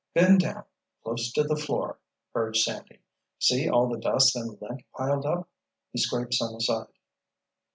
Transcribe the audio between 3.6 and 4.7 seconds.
all the dust and